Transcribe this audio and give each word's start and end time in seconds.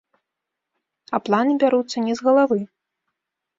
А 1.17 1.19
планы 1.27 1.53
бяруцца 1.65 1.97
не 2.09 2.13
з 2.23 2.31
галавы. 2.31 2.59